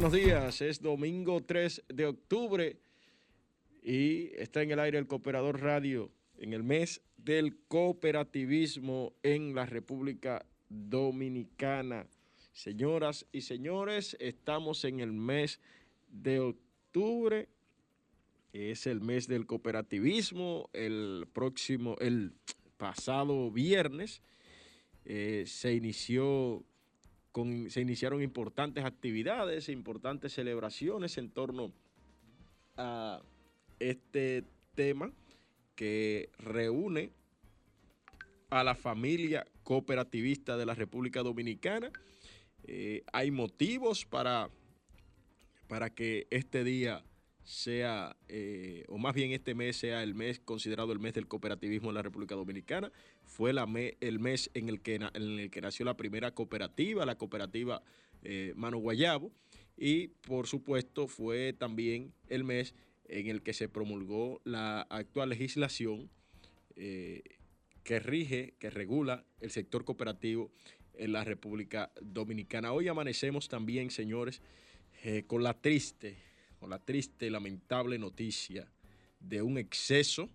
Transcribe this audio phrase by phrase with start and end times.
[0.00, 2.78] Buenos días, es domingo 3 de octubre
[3.82, 9.66] y está en el aire el Cooperador Radio en el mes del cooperativismo en la
[9.66, 12.06] República Dominicana.
[12.54, 15.60] Señoras y señores, estamos en el mes
[16.08, 17.50] de octubre,
[18.54, 22.32] es el mes del cooperativismo, el próximo, el
[22.78, 24.22] pasado viernes
[25.04, 26.64] eh, se inició
[27.68, 31.72] se iniciaron importantes actividades, importantes celebraciones en torno
[32.76, 33.20] a
[33.78, 35.12] este tema
[35.74, 37.10] que reúne
[38.50, 41.90] a la familia cooperativista de la República Dominicana.
[42.64, 44.50] Eh, hay motivos para,
[45.68, 47.04] para que este día
[47.50, 51.88] sea, eh, o más bien este mes sea el mes considerado el mes del cooperativismo
[51.88, 52.92] en la República Dominicana.
[53.24, 53.68] Fue la
[54.00, 57.82] el mes en el, que, en el que nació la primera cooperativa, la cooperativa
[58.22, 59.32] eh, Mano Guayabo,
[59.76, 62.76] y por supuesto fue también el mes
[63.08, 66.08] en el que se promulgó la actual legislación
[66.76, 67.22] eh,
[67.82, 70.52] que rige, que regula el sector cooperativo
[70.94, 72.72] en la República Dominicana.
[72.72, 74.40] Hoy amanecemos también, señores,
[75.26, 76.29] con la triste
[76.60, 78.70] con la triste y lamentable noticia
[79.18, 80.28] de un exceso,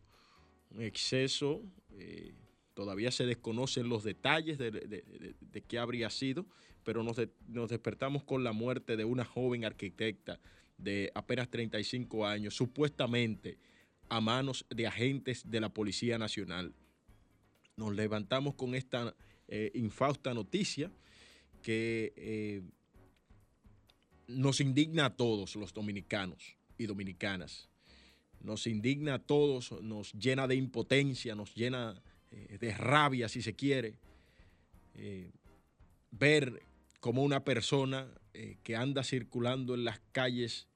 [0.72, 2.34] un exceso, eh,
[2.74, 6.46] todavía se desconocen los detalles de, qué habría sido,
[6.84, 10.40] pero nos, nos despertamos con la muerte de una joven arquitecta
[10.78, 13.60] de apenas 35 años, supuestamente
[14.10, 16.74] a manos de agentes de la Policía Nacional.
[17.78, 19.16] Nos levantamos con esta
[19.48, 20.92] eh, infausta noticia
[21.62, 22.62] que eh,
[24.28, 27.70] nos indigna a todos los dominicanos y dominicanas.
[28.42, 32.02] Nos indigna a todos, nos llena de impotencia, nos llena
[32.32, 33.96] eh, de rabia, si se quiere,
[34.96, 35.32] eh,
[36.12, 36.62] ver
[37.00, 40.68] como una persona eh, que anda circulando en las calles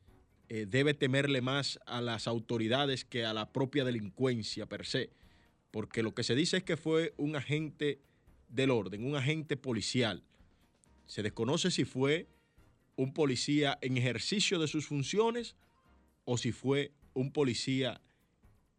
[0.49, 5.11] debe temerle más a las autoridades que a la propia delincuencia per se,
[5.69, 8.01] porque lo que se dice es que fue un agente
[8.47, 10.23] del orden, un agente policial.
[11.05, 12.27] Se desconoce si fue
[12.99, 15.55] un policía en ejercicio de sus funciones
[16.25, 18.01] o si fue un policía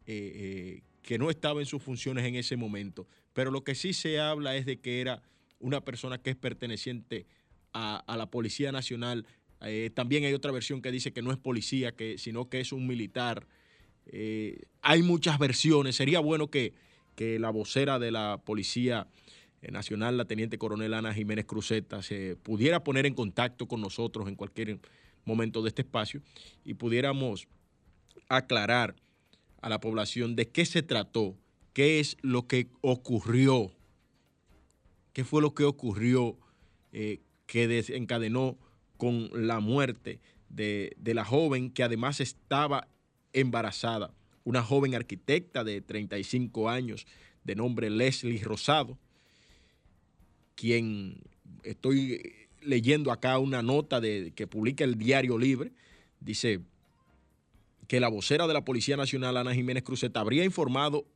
[0.05, 3.07] eh, eh, que no estaba en sus funciones en ese momento.
[3.33, 5.23] Pero lo que sí se habla es de que era
[5.59, 7.25] una persona que es perteneciente
[7.73, 9.25] a, la Policía Nacional.
[9.61, 12.71] Eh, también hay otra versión que dice que no es policía, que, sino que es
[12.73, 13.47] un militar.
[14.83, 15.95] hay muchas versiones.
[15.95, 16.73] Sería bueno que,
[17.15, 19.07] que la vocera de la Policía
[19.69, 24.35] nacional, la Teniente Coronel Ana Jiménez Cruzeta, se pudiera poner en contacto con nosotros en
[24.35, 24.79] cualquier
[25.25, 26.21] momento de este espacio
[26.65, 27.47] y pudiéramos
[28.27, 28.95] aclarar
[29.61, 31.35] a la población de qué se trató,
[31.73, 33.71] qué es lo que ocurrió,
[35.13, 36.37] qué fue lo que ocurrió
[36.91, 38.57] eh, que desencadenó
[38.97, 40.19] con la muerte
[40.49, 42.87] de, de la joven que además estaba
[43.33, 47.05] embarazada, una joven arquitecta de 35 años
[47.43, 48.97] de nombre Leslie Rosado,
[50.61, 51.23] quien
[51.63, 52.21] estoy
[52.61, 55.71] leyendo acá una nota de, que publica el Diario Libre,
[56.19, 56.59] dice
[57.87, 61.07] que la vocera de la Policía Nacional, Ana Jiménez Cruzeta, habría informado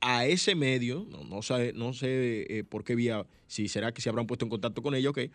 [0.00, 4.02] a ese medio, no, no, sé, no sé eh, por qué vía, si será que
[4.02, 5.30] se habrán puesto en contacto con ella o qué,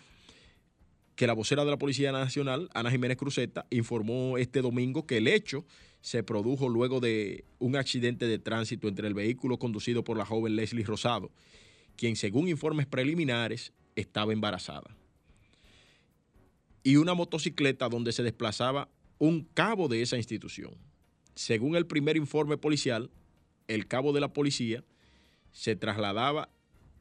[1.15, 5.29] que la vocera de la Policía Nacional, Ana Jiménez Cruzeta, informó este domingo que el
[5.29, 5.63] hecho
[6.01, 10.57] se produjo luego de un accidente de tránsito entre el vehículo conducido por la joven
[10.57, 11.31] Leslie Rosado
[11.97, 14.95] quien según informes preliminares estaba embarazada.
[16.83, 20.75] Y una motocicleta donde se desplazaba un cabo de esa institución.
[21.33, 23.09] Según el primer informe policial,
[23.67, 24.83] el cabo de la policía
[25.51, 26.49] se trasladaba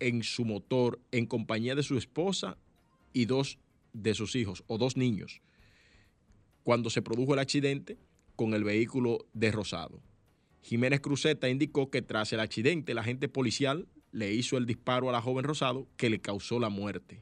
[0.00, 2.56] en su motor en compañía de su esposa
[3.12, 3.58] y dos
[3.92, 5.40] de sus hijos o dos niños
[6.64, 7.98] cuando se produjo el accidente
[8.36, 10.02] con el vehículo de Rosado.
[10.62, 15.12] Jiménez Cruzeta indicó que tras el accidente el agente policial le hizo el disparo a
[15.12, 17.20] la joven Rosado que le causó la muerte.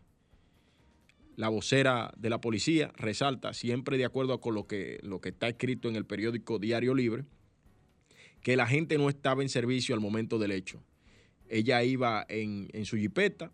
[1.36, 5.48] La vocera de la policía resalta, siempre de acuerdo con lo que, lo que está
[5.48, 7.24] escrito en el periódico Diario Libre,
[8.42, 10.82] que la gente no estaba en servicio al momento del hecho.
[11.48, 13.50] Ella iba en, su jipeta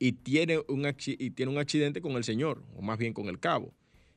[0.00, 3.38] y tiene, un, y tiene un accidente con el señor, o más bien con el
[3.38, 3.72] cabo.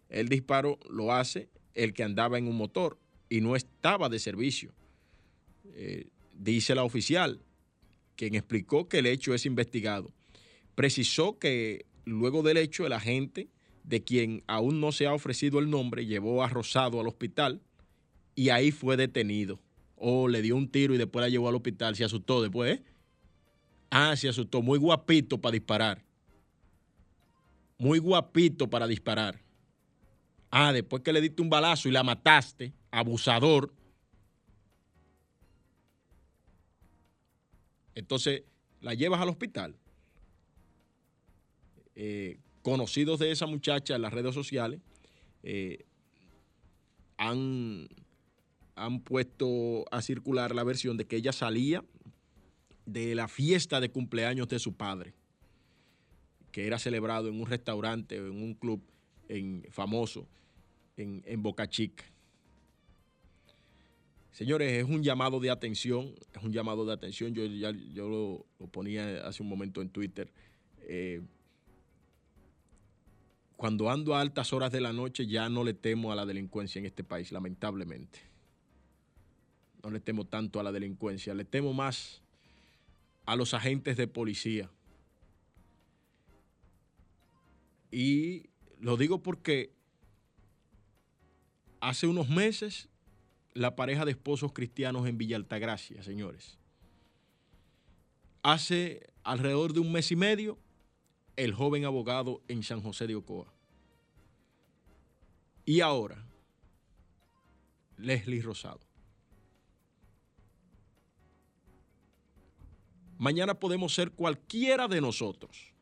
[0.10, 2.98] El disparo lo hace el que andaba en un motor
[3.30, 4.74] y no estaba de servicio.
[5.76, 7.44] Eh, dice la oficial,
[8.20, 10.12] quien explicó que el hecho es investigado,
[10.76, 13.48] precisó que luego del hecho el agente,
[13.86, 17.62] de quien aún no se ha ofrecido el nombre, llevó a Rosado al hospital
[18.36, 19.62] y ahí fue detenido.
[19.96, 21.96] O le dio un tiro y después la llevó al hospital.
[21.96, 22.80] Se asustó después.
[22.80, 22.84] ¿eh?
[23.90, 24.62] Ah, se asustó.
[24.62, 26.04] Muy guapito para disparar.
[27.78, 29.42] Muy guapito para disparar.
[30.52, 33.74] Ah, después que le diste un balazo y la mataste, abusador.
[38.00, 38.44] Entonces
[38.80, 39.76] la llevas al hospital.
[41.96, 44.80] Eh, conocidos de esa muchacha en las redes sociales
[45.44, 45.86] eh,
[47.18, 47.90] han,
[48.76, 51.84] han puesto a circular la versión de que ella salía
[52.86, 55.14] de la fiesta de cumpleaños de su padre,
[56.54, 58.82] que era celebrado en un restaurante en un club
[59.28, 60.26] en, famoso
[60.96, 62.06] en, Boca Chica.
[64.40, 68.68] Señores, es un llamado de atención, es un llamado de atención, yo ya yo lo,
[68.70, 70.32] ponía hace un momento en Twitter.
[70.84, 71.22] Eh,
[73.58, 76.80] cuando ando a altas horas de la noche ya no le temo a la delincuencia
[76.80, 78.20] en este país, lamentablemente.
[79.84, 82.22] No le temo tanto a la delincuencia, le temo más
[83.26, 84.72] a los agentes de policía.
[87.92, 88.46] Y
[88.80, 89.74] lo digo porque
[91.82, 92.88] hace unos meses
[93.54, 96.58] la pareja de esposos cristianos en Villa Altagracia, señores.
[98.44, 100.58] Hace alrededor de un mes y medio
[101.36, 103.54] el joven abogado en San José de Ocoa.
[105.66, 106.26] Y ahora,
[107.98, 108.80] Leslie Rosado.
[113.18, 115.74] Mañana podemos ser cualquiera de nosotros.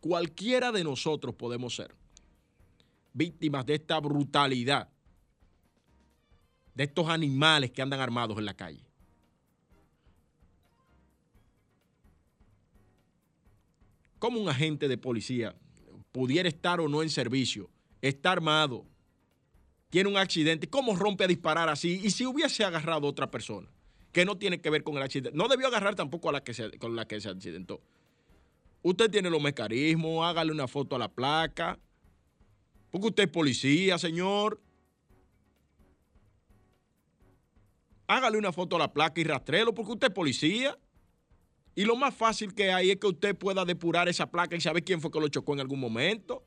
[0.00, 1.94] Cualquiera de nosotros podemos ser
[3.12, 4.88] víctimas de esta brutalidad,
[6.74, 8.84] de estos animales que andan armados en la calle.
[14.18, 15.54] ¿Cómo un agente de policía
[16.12, 18.86] pudiera estar o no en servicio, está armado,
[19.90, 22.00] tiene un accidente, cómo rompe a disparar así?
[22.04, 23.68] Y si hubiese agarrado a otra persona
[24.12, 26.54] que no tiene que ver con el accidente, no debió agarrar tampoco a la que
[26.54, 27.80] se, con la que se accidentó.
[28.82, 31.78] Usted tiene los mecanismos, hágale una foto a la placa,
[32.90, 34.60] porque usted es policía, señor.
[38.12, 40.78] Hágale una foto a la placa y rastrelo, porque usted es policía.
[41.74, 44.84] Y lo más fácil que hay es que usted pueda depurar esa placa y saber
[44.84, 46.44] quién fue que lo chocó en algún momento.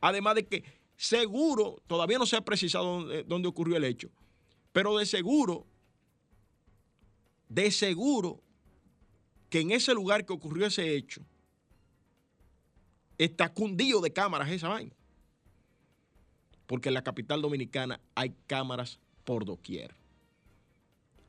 [0.00, 0.64] Además de que
[0.96, 4.10] seguro, todavía no se ha precisado dónde, ocurrió el hecho,
[4.72, 5.68] pero de seguro,
[7.48, 8.42] de seguro
[9.50, 11.22] que en ese lugar que ocurrió ese hecho,
[13.18, 14.96] está cundido de cámaras esa vaina.
[16.66, 19.97] Porque en la capital dominicana hay cámaras por doquier.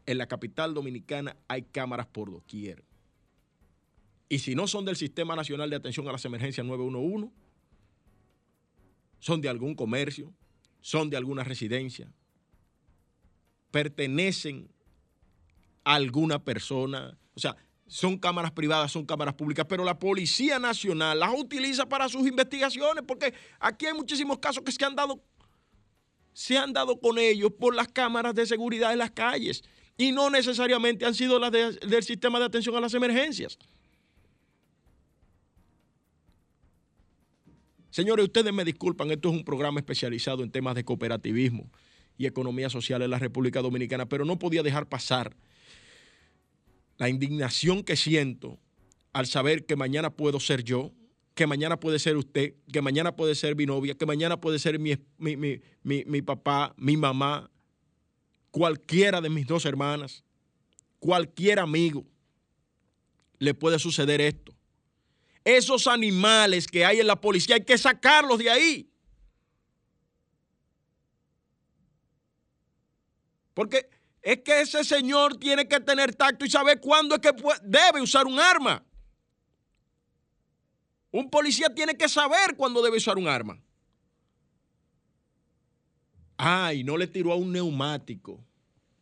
[0.09, 2.83] En la capital dominicana hay cámaras por doquier.
[4.27, 7.31] Y si no son del Sistema Nacional de Atención a las Emergencias 911,
[9.19, 10.33] son de algún comercio,
[10.81, 12.11] son de alguna residencia,
[13.69, 14.71] pertenecen
[15.83, 21.19] a alguna persona, o sea, son cámaras privadas, son cámaras públicas, pero la Policía Nacional
[21.19, 25.23] las utiliza para sus investigaciones, porque aquí hay muchísimos casos que se han dado,
[26.33, 29.63] se han dado con ellos por las cámaras de seguridad en las calles
[29.99, 33.59] y no necesariamente han sido las del sistema de atención a las emergencias.
[37.89, 41.69] Señores, ustedes me disculpan, esto es un programa especializado en temas de cooperativismo
[42.17, 45.35] y economía social en la República Dominicana, pero no podía dejar pasar
[46.97, 48.57] la indignación que siento
[49.11, 50.93] al saber que mañana puedo ser yo,
[51.35, 54.79] que mañana puede ser usted, que mañana puede ser mi novia, que mañana puede ser
[54.79, 57.51] mi, mi papá, mi mamá,
[58.51, 60.23] cualquiera de mis dos hermanas,
[60.99, 62.05] cualquier amigo,
[63.37, 64.53] le puede suceder esto.
[65.43, 68.91] Esos animales que hay en la policía hay que sacarlos de ahí.
[73.53, 73.89] Porque
[74.21, 77.31] es que ese señor tiene que tener tacto y saber cuándo es que
[77.63, 78.85] debe usar un arma.
[81.11, 83.59] Un policía tiene que saber cuándo debe usar un arma.
[86.41, 88.39] Ay, no le tiró a un neumático.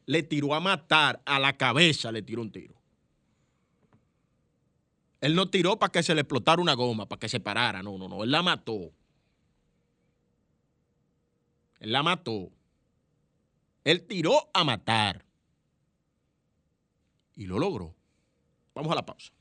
[0.07, 2.73] Le tiró a matar, a la cabeza le tiró un tiro.
[5.21, 7.83] Él no tiró para que se le explotara una goma, para que se parara.
[7.83, 8.23] No, no, no.
[8.23, 8.91] Él la mató.
[11.79, 12.49] Él la mató.
[13.83, 15.23] Él tiró a matar.
[17.35, 17.93] Y lo logró.
[18.73, 19.31] Vamos a la pausa.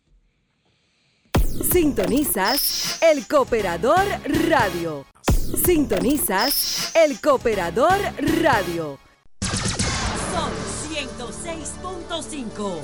[1.73, 4.05] Sintonizas el Cooperador
[4.51, 5.07] Radio.
[5.55, 7.97] Sintonizas el Cooperador
[8.43, 8.99] Radio.
[10.33, 10.51] Son
[10.91, 12.81] 106.5.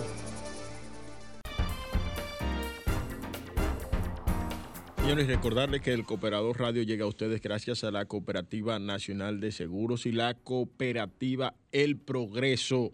[4.96, 9.50] Señores, recordarles que el Cooperador Radio llega a ustedes gracias a la Cooperativa Nacional de
[9.50, 12.92] Seguros y la Cooperativa El Progreso.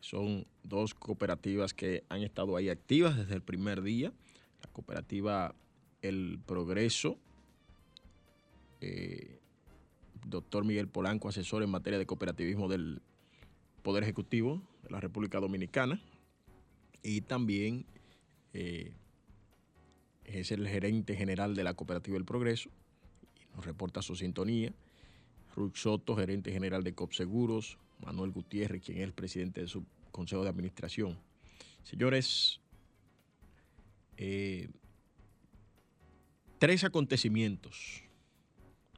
[0.00, 4.14] Son dos cooperativas que han estado ahí activas desde el primer día.
[4.62, 5.54] La Cooperativa
[6.00, 7.18] El Progreso
[8.82, 9.38] eh,
[10.26, 13.00] doctor Miguel Polanco, asesor en materia de cooperativismo del
[13.82, 16.00] Poder Ejecutivo de la República Dominicana.
[17.02, 17.86] Y también
[18.52, 18.92] eh,
[20.24, 22.70] es el gerente general de la Cooperativa del Progreso.
[23.40, 24.72] Y nos reporta su sintonía.
[25.54, 27.78] Ruth Soto, gerente general de COPSEGUROS.
[28.04, 31.18] Manuel Gutiérrez, quien es el presidente de su Consejo de Administración.
[31.84, 32.60] Señores,
[34.16, 34.68] eh,
[36.58, 38.02] tres acontecimientos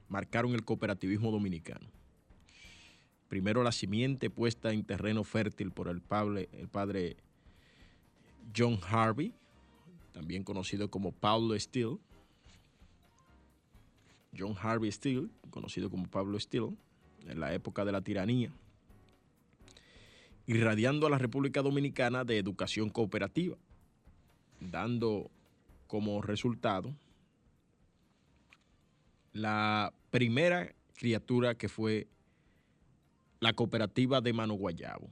[0.09, 1.87] marcaron el cooperativismo dominicano.
[3.29, 7.17] Primero, la simiente puesta en terreno fértil por el padre, el padre
[8.57, 9.35] John Harvey,
[10.13, 11.99] también conocido como Pablo Steele.
[14.37, 16.73] John Harvey Steele, conocido como Pablo Steele,
[17.27, 18.51] en la época de la tiranía,
[20.47, 23.57] irradiando a la República Dominicana de educación cooperativa,
[24.61, 25.31] dando
[25.87, 26.95] como resultado
[29.35, 32.07] la primera criatura que fue
[33.41, 35.11] la cooperativa de Mano Guayabo.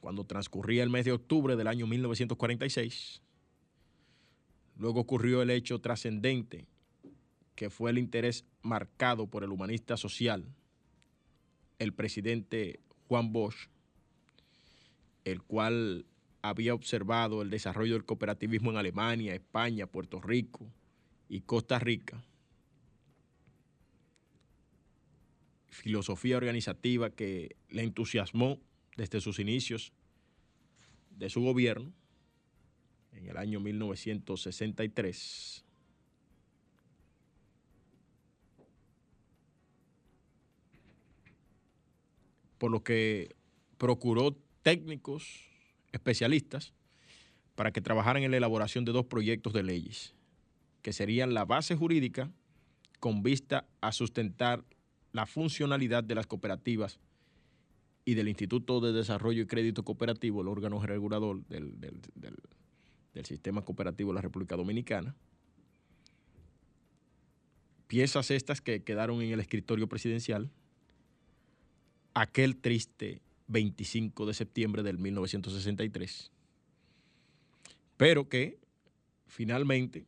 [0.00, 3.20] Cuando transcurría el mes de octubre del año 1946,
[4.76, 6.66] luego ocurrió el hecho trascendente
[7.56, 10.46] que fue el interés marcado por el humanista social,
[11.80, 12.78] el presidente
[13.08, 13.68] Juan Bosch,
[15.24, 16.06] el cual
[16.40, 20.70] había observado el desarrollo del cooperativismo en Alemania, España, Puerto Rico
[21.30, 22.24] y Costa Rica.
[25.68, 28.58] Filosofía organizativa que le entusiasmó
[28.96, 29.92] desde sus inicios
[31.10, 31.92] de su gobierno
[33.12, 35.64] en el año 1963.
[42.58, 43.36] Por lo que
[43.78, 45.48] procuró técnicos
[45.92, 46.72] especialistas
[47.54, 50.16] para que trabajaran en la elaboración de dos proyectos de leyes,
[50.82, 52.30] que serían la base jurídica
[52.98, 54.64] con vista a sustentar
[55.12, 57.00] la funcionalidad de las cooperativas
[58.04, 61.96] y del Instituto de Desarrollo y Crédito Cooperativo, el órgano regulador del, del,
[63.24, 65.14] sistema cooperativo de la República Dominicana.
[67.86, 70.50] Piezas estas que quedaron en el escritorio presidencial
[72.14, 76.30] aquel triste 25 de septiembre del 1963,
[77.96, 78.58] pero que
[79.26, 80.06] finalmente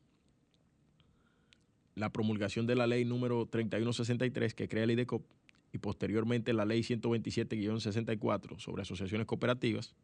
[1.95, 5.25] la promulgación de la ley número 3163 que crea el IDECOP
[5.73, 9.95] y posteriormente la ley 127-64 sobre asociaciones cooperativas,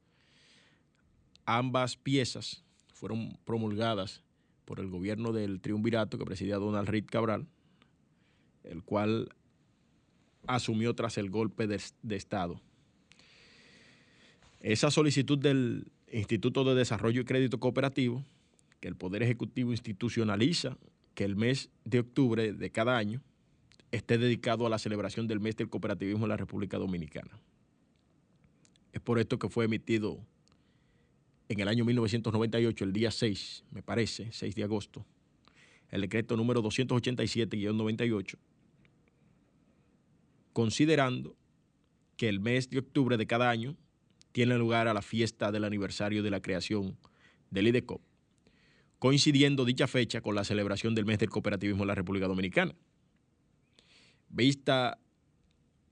[1.45, 2.65] ambas piezas
[2.95, 4.23] fueron promulgadas
[4.65, 7.47] por el gobierno del triunvirato que presidía Donald Reed Cabral,
[8.65, 9.29] el cual
[10.47, 12.61] asumió tras el golpe de, de Estado.
[14.61, 18.25] Esa solicitud del Instituto de Desarrollo y Crédito Cooperativo,
[18.81, 20.77] que el Poder Ejecutivo institucionaliza
[21.19, 23.21] que el mes de octubre de cada año
[23.91, 27.41] esté dedicado a la celebración del mes del cooperativismo en la República Dominicana.
[28.93, 30.21] Es por esto que fue emitido
[31.49, 35.05] en el año 1998, el día 6, me parece, 6 de agosto,
[35.91, 38.37] el decreto número 287-98,
[40.53, 41.35] considerando
[42.17, 43.77] que el mes de octubre de cada año
[44.31, 46.97] tiene lugar a la fiesta del aniversario de la creación
[47.51, 48.08] del IDECOP,
[48.99, 52.75] coincidiendo dicha fecha con la celebración del mes del cooperativismo en la República Dominicana.
[54.29, 54.99] Vista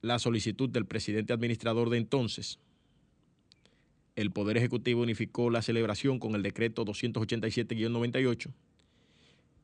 [0.03, 2.59] la solicitud del presidente administrador de entonces,
[4.15, 8.53] el Poder Ejecutivo unificó la celebración con el decreto 287-98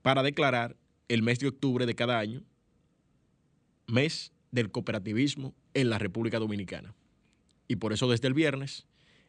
[0.03, 0.77] para declarar
[1.09, 2.43] el mes de octubre de cada año
[3.87, 6.95] mes del cooperativismo en la República Dominicana.
[7.67, 8.87] Y por eso desde el viernes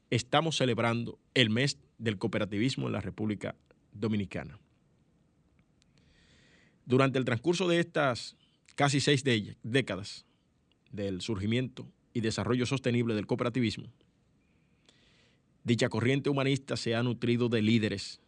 [0.09, 3.55] estamos celebrando el mes del cooperativismo en la República
[3.93, 4.59] Dominicana.
[6.85, 8.35] Durante el transcurso de estas
[8.75, 9.23] casi seis
[9.63, 10.25] décadas
[10.91, 13.85] del surgimiento y desarrollo sostenible del cooperativismo,
[15.63, 18.19] dicha corriente humanista se ha nutrido de líderes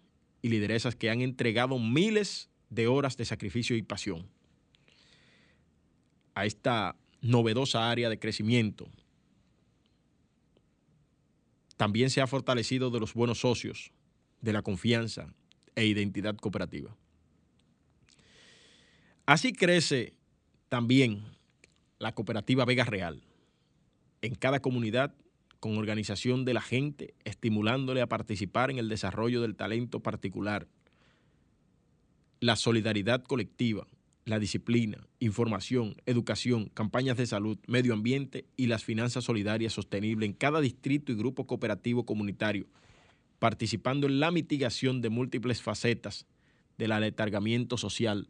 [0.41, 4.27] y lideresas que han entregado miles de horas de sacrificio y pasión
[6.33, 8.87] a esta novedosa área de crecimiento.
[11.77, 13.91] También se ha fortalecido de los buenos socios,
[14.41, 15.33] de la confianza
[15.75, 16.95] e identidad cooperativa.
[19.25, 20.13] Así crece
[20.69, 21.23] también
[21.99, 23.21] la cooperativa Vega Real,
[24.21, 25.15] en cada comunidad
[25.59, 30.67] con organización de la gente, estimulándole a participar en el desarrollo del talento particular,
[32.39, 33.87] la solidaridad colectiva,
[34.25, 40.33] la disciplina, información, educación, campañas de salud, medio ambiente y las finanzas solidarias sostenibles en
[40.33, 42.67] cada distrito y grupo cooperativo comunitario,
[43.39, 46.25] participando en la mitigación de múltiples facetas
[46.77, 48.27] del aletargamiento social,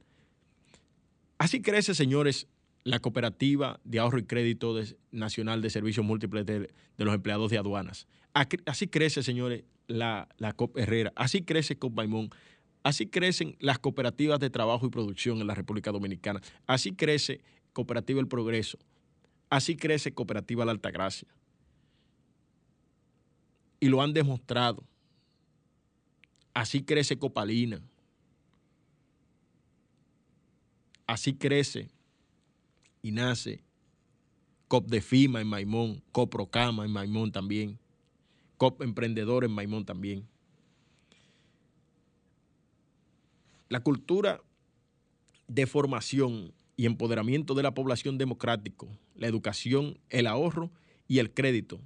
[1.37, 2.47] Así crece, señores,
[2.83, 4.79] la cooperativa de ahorro y crédito
[5.11, 8.07] nacional de servicios múltiples de, los empleados de aduanas.
[8.33, 11.11] Así crece, señores, la, la COP Herrera.
[11.15, 12.29] Así crece COP Baimón.
[12.83, 16.41] Así crecen las cooperativas de trabajo y producción en la República Dominicana.
[16.67, 17.41] Así crece
[17.73, 18.77] Cooperativa El Progreso.
[19.49, 21.27] Así crece Cooperativa La Altagracia.
[23.79, 24.83] Y lo han demostrado.
[26.55, 27.81] Así crece Copalina.
[31.05, 31.89] Así crece
[33.03, 33.61] y nace
[34.69, 37.77] COP de FIMA en Maimón, COPROCAMA en Maimón también,
[38.57, 40.25] COP Emprendedor en Maimón también.
[43.67, 44.41] La cultura
[45.49, 50.71] de formación y empoderamiento de la población democrático, la educación, el ahorro
[51.09, 51.81] y el crédito,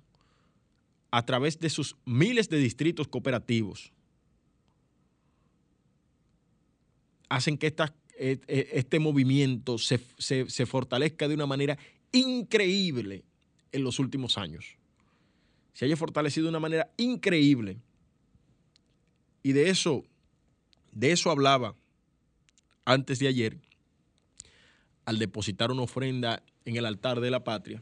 [1.09, 3.91] a través de sus miles de distritos cooperativos,
[7.29, 9.97] hacen que estas e, e, este movimiento se,
[10.65, 11.77] fortalezca de una manera
[12.11, 13.23] increíble
[13.71, 14.75] en los últimos años.
[15.73, 17.77] Se haya fortalecido de una manera increíble.
[19.41, 20.03] Y de eso,
[20.91, 21.75] de eso hablaba
[22.83, 23.57] antes de ayer,
[25.05, 27.81] al depositar una ofrenda en el altar de la patria,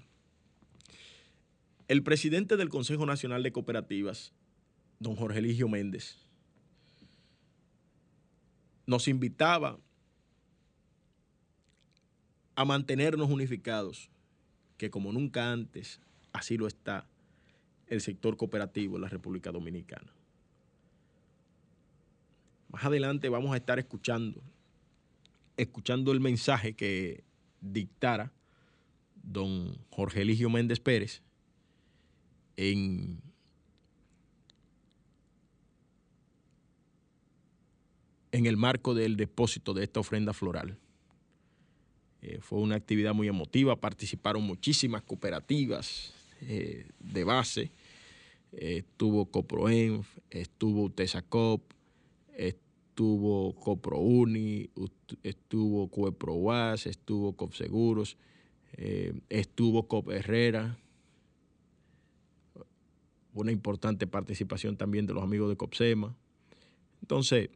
[1.87, 4.33] el presidente del Consejo Nacional de Cooperativas,
[4.99, 6.26] don Jorge Eligio Méndez,
[8.87, 9.77] nos invitaba
[12.55, 14.09] a mantenernos unificados,
[14.77, 15.99] que como nunca antes,
[16.33, 17.05] así lo está
[17.85, 20.11] el sector cooperativo en la República Dominicana.
[22.69, 24.41] Más adelante vamos a estar escuchando,
[25.57, 27.23] escuchando el mensaje que
[27.61, 28.31] dictara
[29.15, 31.21] don Jorge Eligio Méndez Pérez
[32.55, 33.21] en
[38.31, 40.77] en el marco del depósito de esta ofrenda floral.
[42.21, 47.71] Eh, fue una actividad muy emotiva, participaron muchísimas cooperativas eh, de base.
[48.51, 51.61] estuvo Coproenf, estuvo Tesacop,
[52.97, 54.69] estuvo Coprouni,
[55.21, 58.17] estuvo Cueproas, estuvo Copseguros,
[58.73, 60.77] eh, estuvo Cop Herrera.
[63.33, 66.15] Una importante participación también de los amigos de Copsema.
[67.01, 67.49] Entonces,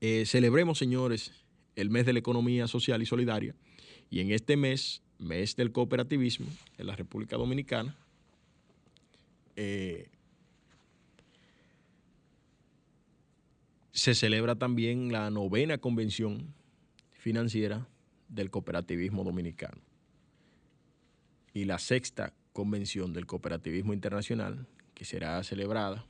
[0.00, 1.32] celebremos, señores,
[1.76, 3.54] el mes de la economía social y solidaria.
[4.10, 6.46] Y en este mes, mes del cooperativismo
[6.78, 7.96] en la República Dominicana,
[9.56, 10.08] eh,
[13.92, 16.52] se celebra también la novena convención
[17.12, 17.88] financiera
[18.28, 19.80] del cooperativismo dominicano
[21.52, 26.04] y la sexta convención del cooperativismo internacional que será celebrada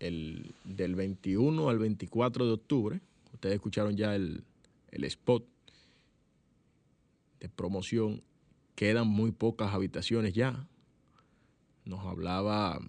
[0.00, 3.00] el, del 21 al 24 de octubre
[3.38, 4.42] Ustedes escucharon ya el,
[4.90, 5.46] spot
[7.38, 8.22] de promoción.
[8.74, 10.66] Quedan muy pocas habitaciones ya.
[11.84, 12.80] Nos hablaba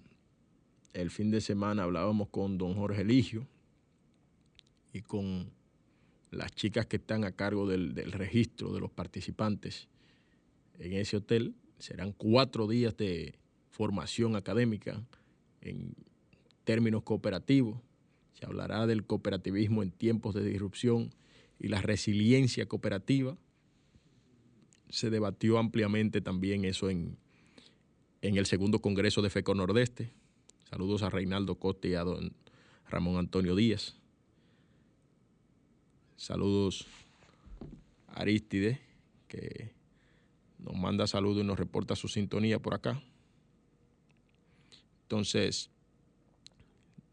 [0.92, 3.46] el fin de semana, hablábamos con don Jorge Eligio
[4.92, 5.52] y con
[6.32, 9.88] las chicas que están a cargo del, del registro de los participantes
[10.80, 11.54] en ese hotel.
[11.78, 13.38] Serán cuatro días de
[13.70, 15.00] formación académica
[15.60, 15.94] en
[16.64, 17.80] términos cooperativos
[18.40, 21.14] se hablará del cooperativismo en tiempos de disrupción
[21.58, 23.36] y la resiliencia cooperativa.
[24.88, 27.18] Se debatió ampliamente también eso en,
[28.22, 30.10] en el segundo Congreso de FECO Nordeste.
[30.70, 32.32] Saludos a Reinaldo Costa y a don
[32.88, 33.96] Ramón Antonio Díaz.
[36.16, 36.86] Saludos
[38.08, 38.80] a Aristide,
[39.28, 39.72] que
[40.58, 43.02] nos manda saludos y nos reporta su sintonía por acá.
[45.02, 45.70] Entonces,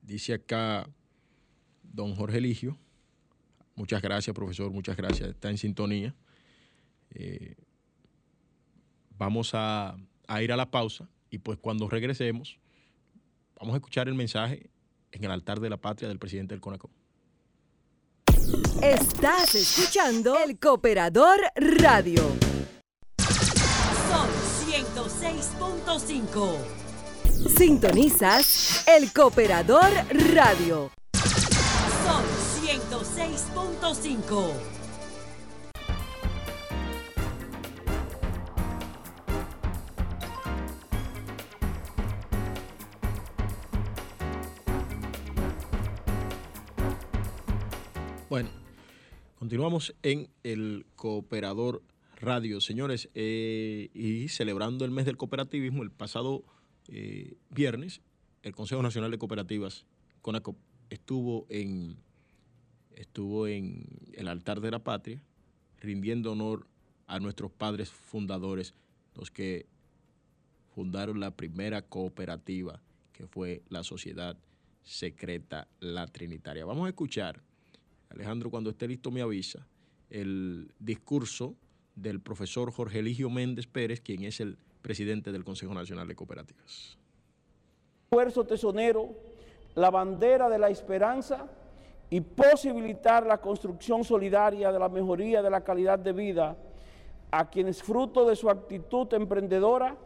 [0.08, 0.89] dice acá
[1.84, 2.78] don Jorge Eligio.
[3.76, 5.30] Muchas gracias, profesor, muchas gracias.
[5.30, 6.15] Está en sintonía.
[7.12, 7.56] Eh,
[9.17, 9.96] vamos a,
[10.41, 12.60] ir a la pausa y pues cuando regresemos
[13.60, 14.70] vamos a escuchar el mensaje
[15.12, 16.91] en el altar de la patria del presidente del CONACO.
[18.82, 22.22] Estás escuchando el Cooperador Radio.
[24.10, 24.30] Son
[24.67, 26.77] 106.5.
[27.45, 29.91] Sintonizas el Cooperador
[30.34, 30.89] Radio.
[32.62, 34.54] 106.5.
[48.30, 48.50] Bueno,
[49.38, 51.84] continuamos en el Cooperador
[52.19, 56.43] Radio, señores, eh, y celebrando el mes del cooperativismo, el pasado
[56.88, 58.02] eh, viernes,
[58.43, 59.86] el Consejo Nacional de Cooperativas,
[60.21, 60.58] CONACOP,
[60.89, 61.97] estuvo en,
[62.95, 65.21] estuvo en el altar de la patria
[65.80, 66.67] rindiendo honor
[67.08, 68.73] a nuestros padres fundadores,
[69.15, 69.65] los que
[70.76, 72.82] fundaron la primera cooperativa,
[73.13, 74.38] que fue la Sociedad
[74.84, 76.65] Secreta La Trinitaria.
[76.65, 77.41] Vamos a escuchar,
[78.10, 79.67] Alejandro, cuando esté listo me avisa,
[80.10, 81.56] el discurso
[81.95, 86.97] del profesor Jorge Eligio Méndez Pérez, quien es el presidente del Consejo Nacional de Cooperativas.
[88.06, 89.10] Esfuerzo tesonero,
[89.76, 91.45] la bandera de la esperanza
[92.10, 96.56] y posibilitar la construcción solidaria de la mejoría de la calidad de vida
[97.32, 99.97] a quienes fruto de su actitud emprendedora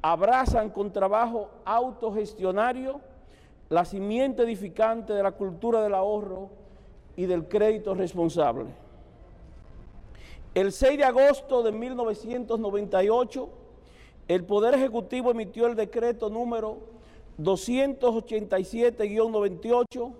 [0.00, 2.98] abrazan con trabajo autogestionario
[3.68, 6.48] la simiente edificante de la cultura del ahorro
[7.14, 8.70] y del crédito responsable.
[10.54, 13.58] El 6 de agosto de 1998,
[14.28, 16.78] el Poder Ejecutivo emitió el decreto número
[17.38, 20.12] 287-98,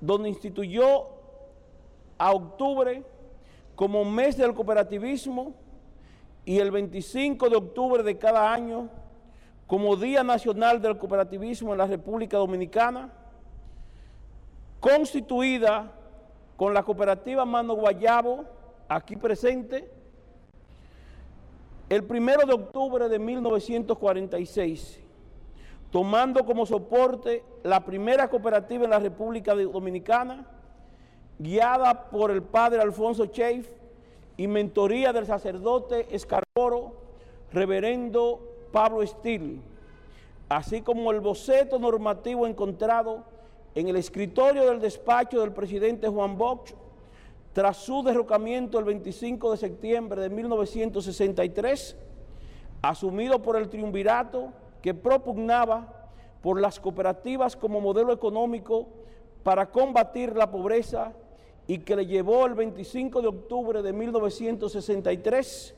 [0.00, 1.08] donde instituyó
[2.18, 3.02] a octubre
[3.74, 5.54] como mes del cooperativismo
[6.44, 8.90] y el 25 de octubre de cada año
[9.66, 13.12] como Día Nacional del Cooperativismo en la República Dominicana,
[14.78, 15.92] constituida
[16.56, 18.44] con la cooperativa Mano Guayabo,
[18.88, 19.90] aquí presente,
[21.88, 25.00] el primero de octubre de 1946,
[25.90, 30.46] tomando como soporte la primera cooperativa en la República Dominicana,
[31.38, 33.68] guiada por el padre Alfonso Cheif
[34.36, 36.94] y mentoría del sacerdote Escarboro,
[37.52, 38.40] reverendo
[38.72, 39.62] Pablo Stil,
[40.48, 43.24] así como el boceto normativo encontrado
[43.76, 46.74] en el escritorio del despacho del presidente Juan Bosch
[47.56, 51.96] tras su derrocamiento el 25 de septiembre de 1963,
[52.82, 56.10] asumido por el triunvirato que propugnaba
[56.42, 58.88] por las cooperativas como modelo económico
[59.42, 61.14] para combatir la pobreza
[61.66, 65.74] y que le llevó el 25 de octubre de 1963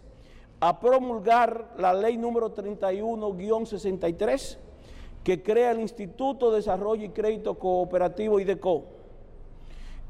[0.59, 4.59] a promulgar la ley número 31-63
[5.23, 8.98] que crea el Instituto de Desarrollo y Crédito Cooperativo IDECO.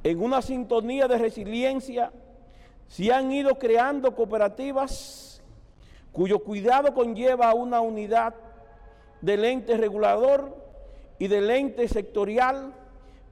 [0.04, 2.12] En una sintonía de resiliencia
[2.86, 5.42] se han ido creando cooperativas
[6.12, 8.34] cuyo cuidado conlleva una unidad
[9.20, 10.56] del ente regulador
[11.18, 12.72] y del ente sectorial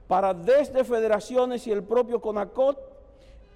[0.07, 2.77] para desde federaciones y el propio CONACOT,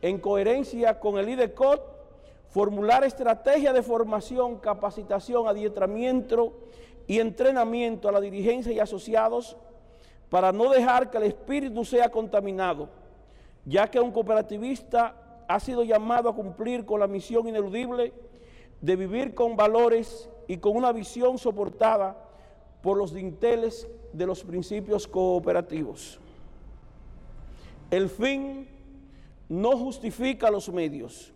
[0.02, 1.82] en coherencia con el IDECOT,
[2.50, 6.54] formular estrategias de formación, capacitación, adietramiento
[7.08, 9.56] y entrenamiento a la dirigencia y asociados
[10.30, 12.90] para no dejar que el espíritu sea contaminado,
[13.66, 18.14] ya que un cooperativista ha sido llamado a cumplir con la misión ineludible
[18.80, 22.18] de vivir con valores y con una visión soportada
[22.82, 26.20] por los dinteles de los principios cooperativos.
[27.92, 28.68] El fin
[29.50, 31.32] no justifica los medios,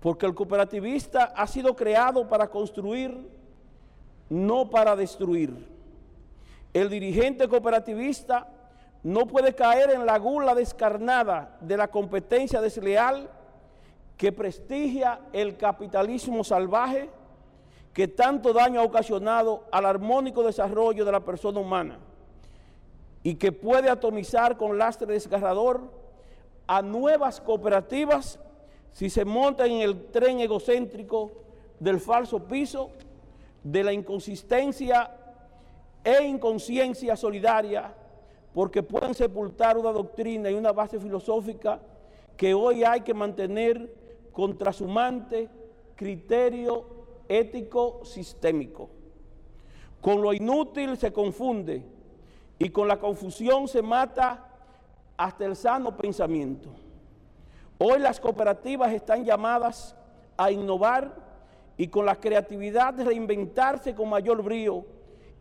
[0.00, 3.16] porque el cooperativista ha sido creado para construir,
[4.28, 5.54] no para destruir.
[6.74, 8.52] El dirigente cooperativista
[9.02, 13.30] no puede caer en la gula descarnada de la competencia desleal
[14.16, 17.08] que prestigia el capitalismo salvaje
[17.92, 21.98] que tanto daño ha ocasionado al armónico desarrollo de la persona humana
[23.22, 25.82] y que puede atomizar con lastre desgarrador
[26.66, 28.38] a nuevas cooperativas
[28.92, 31.32] si se montan en el tren egocéntrico
[31.78, 32.90] del falso piso,
[33.62, 35.10] de la inconsistencia
[36.02, 37.94] e inconsciencia solidaria,
[38.52, 41.80] porque pueden sepultar una doctrina y una base filosófica
[42.36, 43.92] que hoy hay que mantener
[44.32, 44.86] contra su
[45.96, 46.86] criterio
[47.28, 48.88] ético sistémico.
[50.00, 51.84] Con lo inútil se confunde
[52.58, 54.44] y con la confusión se mata
[55.16, 56.70] hasta el sano pensamiento.
[57.78, 59.96] Hoy las cooperativas están llamadas
[60.36, 61.14] a innovar
[61.76, 64.84] y con la creatividad de reinventarse con mayor brío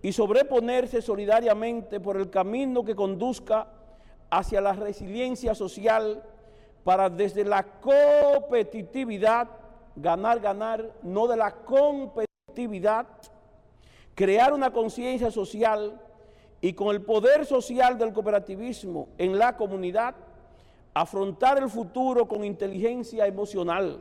[0.01, 3.67] y sobreponerse solidariamente por el camino que conduzca
[4.29, 6.23] hacia la resiliencia social
[6.83, 9.49] para desde la competitividad,
[9.95, 13.07] ganar, ganar, no de la competitividad,
[14.15, 15.99] crear una conciencia social
[16.61, 20.15] y con el poder social del cooperativismo en la comunidad,
[20.93, 23.99] afrontar el futuro con inteligencia emocional,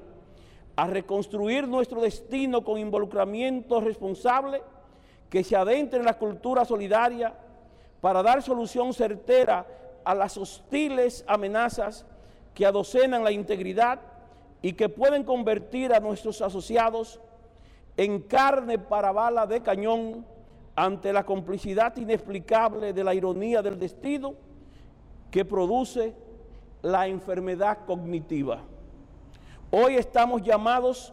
[0.76, 4.62] a reconstruir nuestro destino con involucramiento responsable
[5.30, 7.34] que se adentre en la cultura solidaria
[8.00, 9.66] para dar solución certera
[10.04, 12.06] a las hostiles amenazas
[12.54, 14.00] que adocenan la integridad
[14.62, 17.20] y que pueden convertir a nuestros asociados
[17.96, 20.24] en carne para bala de cañón
[20.74, 24.34] ante la complicidad inexplicable de la ironía del destino
[25.30, 26.14] que produce
[26.82, 28.60] la enfermedad cognitiva.
[29.70, 31.12] Hoy estamos llamados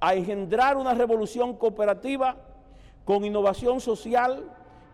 [0.00, 2.36] a engendrar una revolución cooperativa
[3.08, 4.44] con innovación social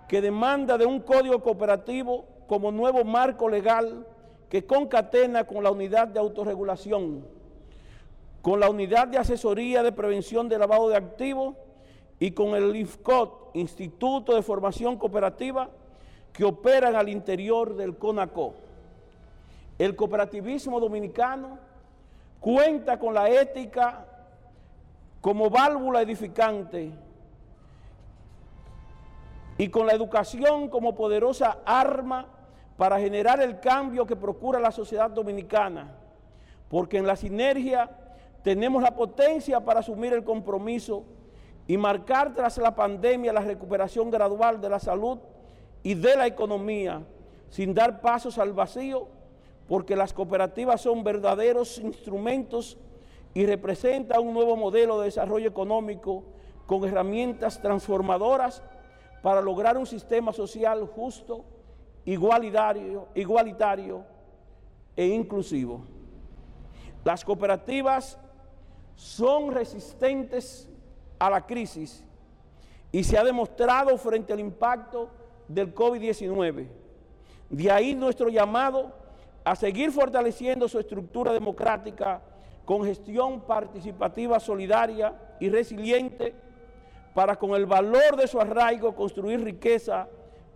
[0.06, 4.06] que demanda de un código cooperativo como nuevo marco legal
[4.48, 7.26] que concatena con la unidad de autorregulación,
[8.40, 11.56] con la unidad de asesoría de prevención de lavado de activos
[12.20, 15.70] y con el IFCOT, Instituto de Formación Cooperativa,
[16.32, 18.54] que operan al interior del CONACO.
[19.76, 21.58] El cooperativismo dominicano
[22.38, 24.06] cuenta con la ética
[25.20, 26.92] como válvula edificante
[29.56, 32.26] y con la educación como poderosa arma
[32.76, 35.94] para generar el cambio que procura la sociedad dominicana,
[36.68, 37.90] porque en la sinergia
[38.42, 41.04] tenemos la potencia para asumir el compromiso
[41.66, 45.18] y marcar tras la pandemia la recuperación gradual de la salud
[45.82, 47.02] y de la economía,
[47.48, 49.06] sin dar pasos al vacío,
[49.68, 52.76] porque las cooperativas son verdaderos instrumentos
[53.32, 56.24] y representan un nuevo modelo de desarrollo económico
[56.66, 58.62] con herramientas transformadoras
[59.24, 61.46] para lograr un sistema social justo,
[62.04, 64.04] igualitario, igualitario
[64.94, 65.80] e inclusivo.
[67.02, 68.18] Las cooperativas
[68.94, 70.68] son resistentes
[71.18, 72.04] a la crisis
[72.92, 75.08] y se ha demostrado frente al impacto
[75.48, 76.68] del COVID-19.
[77.48, 78.92] De ahí nuestro llamado
[79.42, 82.20] a seguir fortaleciendo su estructura democrática
[82.66, 86.34] con gestión participativa solidaria y resiliente
[87.14, 90.08] para con el valor de su arraigo construir riqueza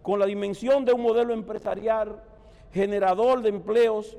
[0.03, 2.21] con la dimensión de un modelo empresarial
[2.73, 4.19] generador de empleos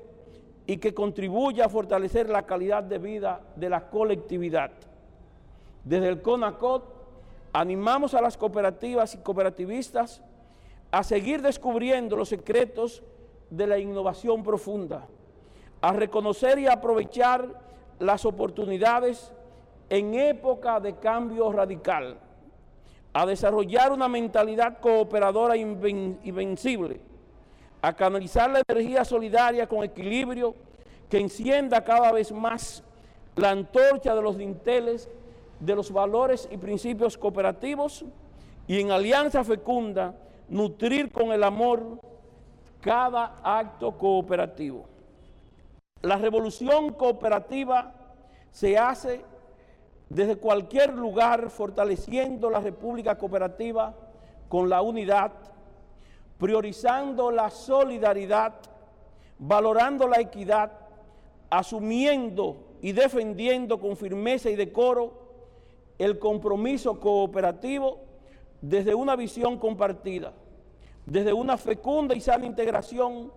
[0.65, 4.71] y que contribuya a fortalecer la calidad de vida de la colectividad.
[5.84, 6.84] Desde el CONACOT
[7.54, 10.21] animamos a las cooperativas y cooperativistas
[10.91, 13.04] a seguir descubriendo los secretos
[13.49, 15.08] de la innovación profunda,
[15.82, 17.47] a reconocer y aprovechar
[17.99, 19.34] las oportunidades
[19.89, 22.17] en época de cambio radical,
[23.19, 27.01] a desarrollar una mentalidad cooperadora invencible,
[27.82, 30.55] a canalizar la energía solidaria con equilibrio
[31.10, 32.82] que encienda cada vez más
[33.36, 35.10] la antorcha de los dinteles
[35.60, 38.05] de los valores y principios cooperativos
[38.67, 40.15] y en alianza fecunda
[40.47, 41.99] nutrir con el amor
[42.79, 44.86] cada acto cooperativo.
[46.03, 47.93] La revolución cooperativa
[48.49, 49.25] se hace
[50.09, 53.95] desde cualquier lugar fortaleciendo la República Cooperativa
[54.47, 55.31] con la unidad,
[56.37, 58.55] priorizando la solidaridad,
[59.37, 60.71] valorando la equidad,
[61.49, 65.13] asumiendo y defendiendo con firmeza y decoro
[65.97, 67.99] el compromiso cooperativo
[68.61, 70.33] desde una visión compartida
[71.09, 73.31] desde una fecunda y sana integración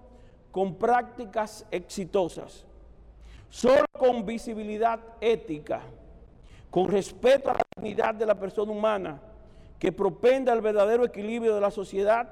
[0.51, 2.67] con prácticas exitosas.
[3.49, 5.83] Solo con visibilidad ética,
[6.73, 9.21] con respeto a la dignidad de la persona humana,
[9.79, 12.31] que propenda el verdadero equilibrio de la sociedad,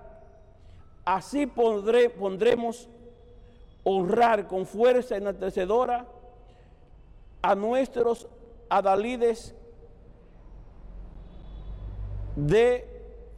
[1.05, 2.89] así pondremos
[3.85, 6.07] honrar con fuerza enaltecedora
[7.43, 8.29] a nuestros
[8.71, 9.55] adalides
[12.35, 12.89] de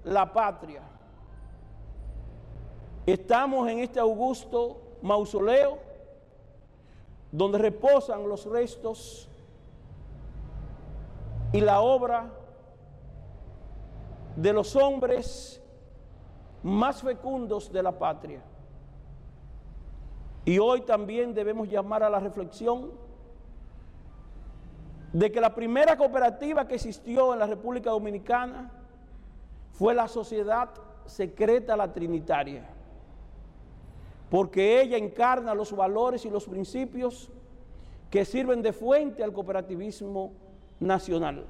[0.04, 0.82] la patria.
[3.06, 5.80] Estamos en este augusto mausoleo
[7.32, 9.28] donde reposan los restos
[11.52, 12.30] y la obra
[14.36, 15.62] de los hombres
[16.62, 18.42] más fecundos de la patria.
[20.44, 22.90] Y hoy también debemos llamar a la reflexión
[25.12, 28.72] de que la primera cooperativa que existió en la República Dominicana
[29.72, 30.70] fue la Sociedad
[31.06, 32.66] Secreta La Trinitaria
[34.32, 37.28] porque ella encarna los valores y los principios
[38.08, 40.32] que sirven de fuente al cooperativismo
[40.82, 41.44] nacional.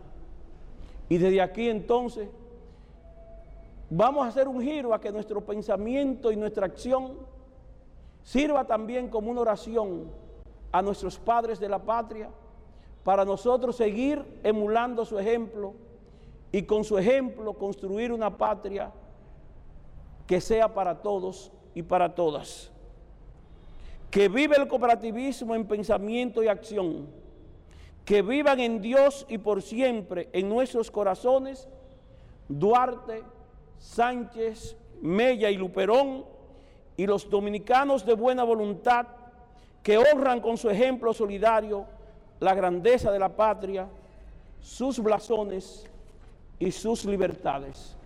[1.09, 2.29] Y desde aquí entonces
[3.91, 7.15] vamos a hacer un giro a que nuestro pensamiento y nuestra acción
[8.23, 10.07] sirva también como una oración
[10.71, 12.31] a nuestros padres de la patria
[13.05, 15.75] para nosotros seguir emulando su ejemplo
[16.53, 18.93] y con su ejemplo construir una patria
[20.27, 22.73] que sea para todos y para todas
[24.13, 27.07] que vive el cooperativismo en pensamiento y acción,
[28.05, 31.69] que vivan en Dios y por siempre en nuestros corazones,
[32.49, 33.23] Duarte,
[33.79, 36.25] Sánchez, Mella y Luperón,
[36.97, 39.07] y los dominicanos de buena voluntad
[39.83, 41.87] que honran con su ejemplo solidario
[42.41, 43.89] la grandeza de la patria,
[44.61, 45.85] sus blasones
[46.59, 47.97] y sus libertades.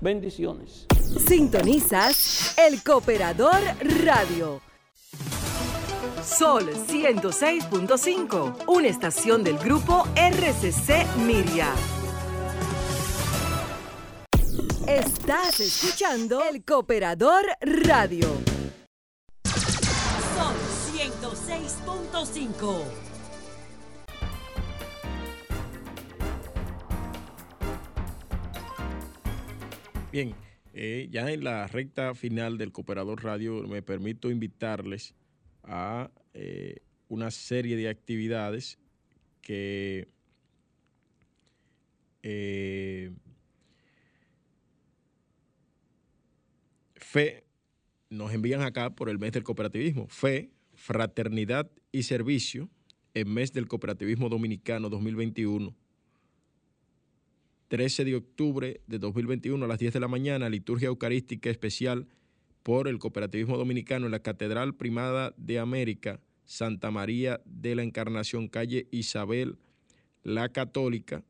[0.00, 0.86] Bendiciones.
[1.26, 3.60] Sintonizas el Cooperador
[4.04, 4.69] Radio
[6.38, 11.74] Sol 106.5, una estación del grupo RCC Miria.
[14.86, 18.28] Estás escuchando El Cooperador Radio.
[19.44, 20.54] Sol
[20.94, 22.84] 106.5.
[30.12, 30.34] Bien,
[30.74, 35.14] eh, ya en la recta final del Cooperador Radio me permito invitarles
[35.64, 36.76] a eh,
[37.08, 38.78] una serie de actividades
[39.42, 40.08] que
[42.22, 43.10] eh,
[46.94, 47.44] FE
[48.10, 50.06] nos envían acá por el mes del cooperativismo.
[50.08, 52.70] FE, Fraternidad y Servicio,
[53.14, 55.74] el mes del cooperativismo dominicano 2021.
[57.68, 62.08] 13 de octubre de 2021 a las 10 de la mañana, liturgia eucarística especial
[62.62, 68.48] por el cooperativismo dominicano en la Catedral Primada de América, Santa María de la Encarnación,
[68.48, 69.56] calle Isabel
[70.22, 71.24] la Católica,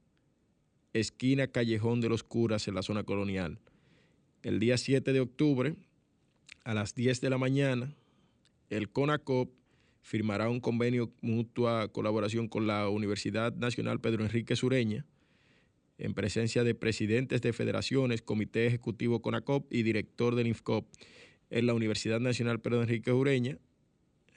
[0.93, 3.59] esquina Callejón de los Curas en la zona colonial.
[4.43, 5.77] El día 7 de octubre,
[6.65, 7.95] a las 10 de la mañana,
[8.69, 9.53] el CONACOP
[10.03, 15.07] firmará un convenio mutua colaboración con la Universidad Nacional Pedro Enrique Sureña,
[16.01, 20.87] en presencia de presidentes de federaciones, comité ejecutivo CONACOP y director del INFCOP
[21.51, 23.59] en la Universidad Nacional Pedro Enrique Ureña,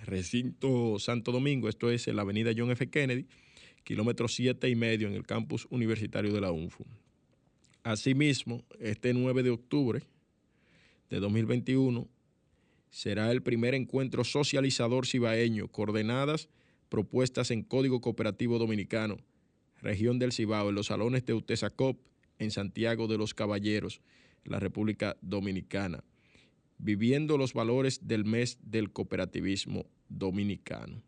[0.03, 2.89] recinto Santo Domingo, esto es en la avenida John F.
[2.89, 3.27] Kennedy,
[3.85, 6.85] kilómetro siete y medio en el campus universitario de la UNFU.
[7.83, 10.03] Asimismo, este 9 de octubre
[11.09, 12.09] de 2021
[12.89, 16.49] será el primer encuentro socializador cibaeño, coordenadas
[16.89, 19.17] propuestas en Código Cooperativo Dominicano,
[19.83, 21.99] región del Cibao, en los salones de Utesacop,
[22.39, 24.01] en Santiago de los Caballeros,
[24.45, 26.03] la República Dominicana,
[26.77, 31.03] viviendo los valores del mes del cooperativismo dominicano.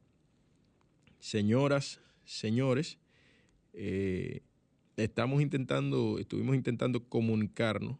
[1.19, 2.99] Señoras, señores,
[3.73, 4.41] eh,
[4.97, 7.97] estamos intentando, estuvimos intentando comunicarnos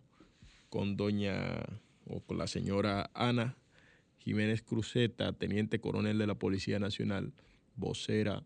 [0.69, 1.63] con doña
[2.05, 3.57] o con la señora Ana
[4.17, 7.33] Jiménez Cruzeta, teniente coronel de la Policía Nacional,
[7.75, 8.43] vocera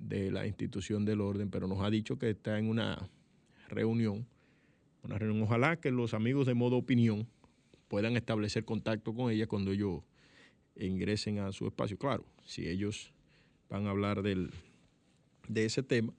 [0.00, 3.08] de la institución del orden, pero nos ha dicho que está en una
[3.68, 4.26] reunión,
[5.02, 5.42] una reunión.
[5.42, 7.26] Ojalá que los amigos de modo opinión
[7.88, 10.02] puedan establecer contacto con ella cuando ellos
[10.76, 11.98] ingresen a su espacio.
[11.98, 13.12] Claro, si ellos
[13.68, 14.50] van a hablar del,
[15.48, 16.14] de ese tema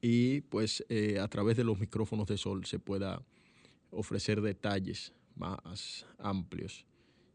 [0.00, 3.22] y pues eh, a través de los micrófonos de sol se pueda
[3.90, 6.86] ofrecer detalles más amplios.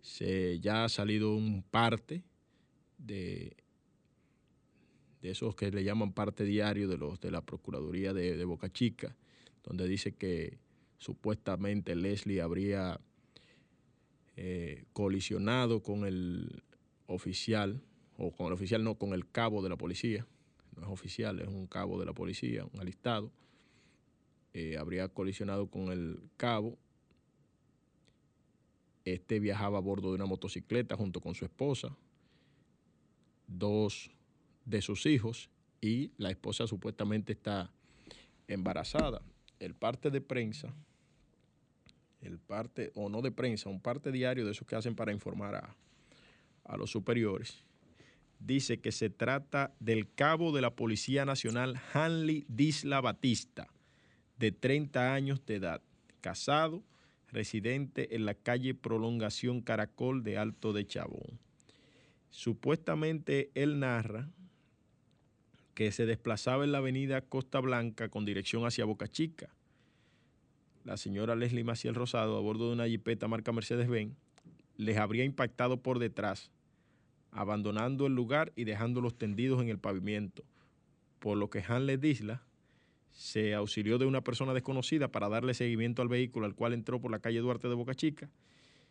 [0.02, 2.24] Se, ya ha salido un parte
[2.98, 3.56] de
[5.22, 9.16] de esos que le llaman parte diario de los de la Procuraduría de, Boca Chica,
[9.64, 10.60] donde dice que
[10.98, 13.00] supuestamente Leslie habría
[14.36, 16.64] eh, colisionado con el
[17.08, 17.82] oficial,
[18.18, 20.26] o con el oficial no, con el cabo de la policía,
[20.76, 23.32] no es oficial, es un cabo de la policía, un alistado,
[24.54, 26.78] eh, habría colisionado con el cabo.
[29.06, 31.96] Este viajaba a bordo de una motocicleta junto con su esposa,
[33.48, 34.12] dos
[34.68, 35.50] de sus hijos
[35.82, 37.72] y la esposa supuestamente está
[38.48, 39.22] embarazada.
[39.60, 40.74] El parte de prensa,
[42.22, 45.56] el parte, o no de prensa, un parte diario de esos que hacen para informar
[45.56, 45.76] a,
[46.66, 47.64] a los superiores,
[48.40, 53.70] dice que se trata del cabo de la Policía Nacional Hanley Disla Batista,
[54.38, 55.82] de 30 años de edad,
[56.22, 56.84] casado,
[57.30, 61.40] residente en la calle Prolongación Caracol de Alto de Chabón.
[62.30, 64.30] Supuestamente él narra
[65.78, 69.54] que se desplazaba en la avenida Costa Blanca con dirección hacia Boca Chica.
[70.84, 74.16] La señora Leslie Maciel Rosado, a bordo de una jipeta marca Mercedes-Benz,
[74.76, 76.50] les habría impactado por detrás,
[77.30, 80.44] abandonando el lugar y dejándolos tendidos en el pavimento,
[81.20, 82.42] por lo que Hanley Disla
[83.12, 87.12] se auxilió de una persona desconocida para darle seguimiento al vehículo al cual entró por
[87.12, 88.32] la calle Duarte de Boca Chica,